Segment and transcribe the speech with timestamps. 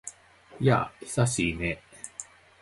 [0.59, 1.83] やあ、久しいね。